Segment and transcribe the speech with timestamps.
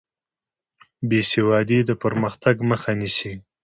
[1.09, 3.33] بېسوادي د پرمختګ مخه نیسي.